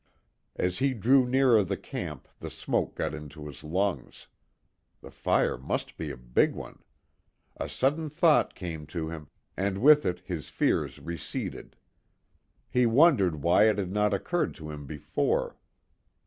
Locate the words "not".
13.91-14.11